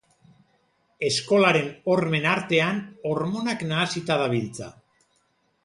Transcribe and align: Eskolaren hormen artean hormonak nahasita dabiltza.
Eskolaren 1.09 1.67
hormen 1.93 2.25
artean 2.31 2.81
hormonak 3.11 3.63
nahasita 3.75 4.19
dabiltza. 4.25 4.75